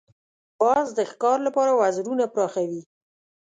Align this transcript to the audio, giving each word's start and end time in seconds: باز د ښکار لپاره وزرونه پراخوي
باز 0.59 0.87
د 0.97 0.99
ښکار 1.11 1.37
لپاره 1.47 1.71
وزرونه 1.81 2.25
پراخوي 2.33 2.81